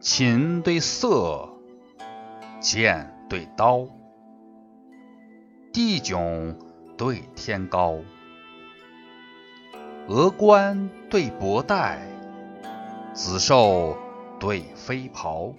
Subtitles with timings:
[0.00, 1.46] 琴对瑟，
[2.58, 3.86] 剑对刀，
[5.74, 6.56] 地迥
[6.96, 7.98] 对天高，
[10.08, 12.00] 峨冠对博带，
[13.12, 13.94] 紫绶
[14.38, 15.52] 对飞袍。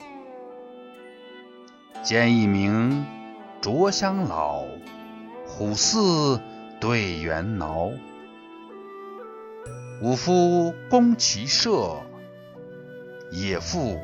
[2.01, 3.05] 见一鸣，
[3.61, 4.63] 啄香老，
[5.45, 6.41] 虎似
[6.79, 7.91] 对猿挠。
[10.01, 12.01] 武夫攻其射，
[13.31, 13.99] 野妇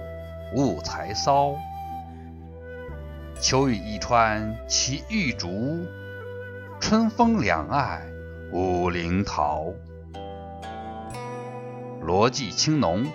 [0.55, 1.55] 误才骚。
[3.39, 5.85] 秋雨一穿其玉竹，
[6.79, 8.01] 春风两岸
[8.51, 9.65] 五陵桃。
[12.01, 13.05] 罗髻青浓，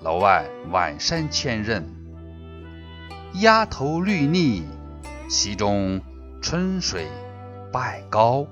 [0.00, 1.82] 楼外晚山千仞。
[3.34, 4.66] 鸦头绿腻，
[5.28, 6.00] 溪中
[6.42, 7.06] 春水
[7.72, 8.46] 拜高。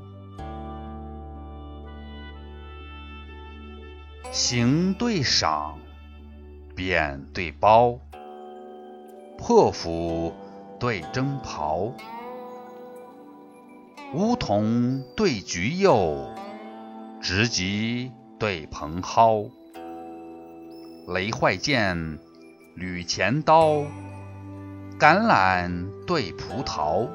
[4.31, 5.79] 行对赏，
[6.75, 8.01] 扁对褒，
[9.39, 10.35] 破釜
[10.81, 11.93] 对征袍，
[14.13, 16.29] 梧桐对菊柚，
[17.21, 19.51] 直棘对蓬蒿。
[21.07, 22.19] 雷坏剑，
[22.75, 23.83] 吕前刀，
[24.99, 27.09] 橄榄对葡萄。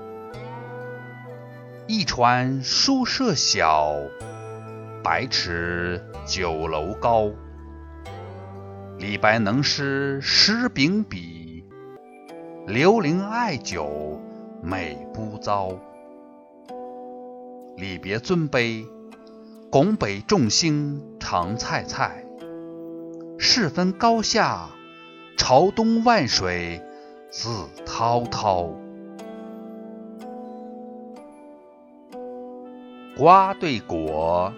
[1.88, 3.95] 一船书舍小。
[5.01, 7.31] 百尺酒楼高，
[9.00, 11.64] 李白能诗诗秉笔，
[12.67, 14.19] 刘伶爱酒
[14.61, 15.72] 美不糟。
[17.78, 18.86] 礼别尊卑，
[19.72, 22.25] 拱北众星常菜菜；
[23.38, 24.67] 世分高下，
[25.38, 26.84] 朝东万水
[27.31, 27.50] 自
[27.86, 28.69] 滔滔。
[33.17, 34.53] 瓜对果。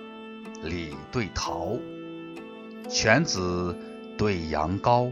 [0.63, 1.75] 李对桃，
[2.87, 3.75] 犬子
[4.21, 5.11] 对羊羔，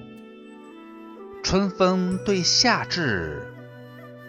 [1.41, 3.41] 春风对夏至，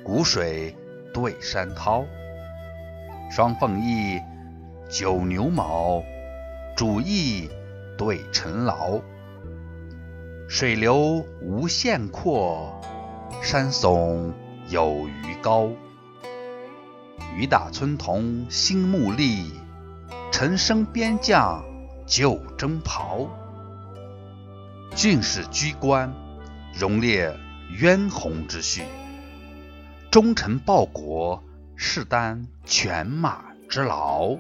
[0.03, 0.75] 谷水
[1.13, 2.07] 对山涛。
[3.31, 4.19] 双凤翼，
[4.89, 6.03] 九牛毛，
[6.75, 7.51] 主翼
[7.99, 9.03] 对陈劳。
[10.49, 12.81] 水流无限阔，
[13.43, 14.33] 山耸
[14.71, 15.69] 有余高。
[17.37, 19.53] 雨打村童新木立。
[20.33, 21.63] 陈升边将
[22.07, 23.29] 旧征袍，
[25.01, 26.13] 进士居官，
[26.79, 27.35] 荣列
[27.79, 28.83] 渊鸿之序；
[30.11, 31.43] 忠臣报国，
[31.75, 34.37] 誓担犬马之劳。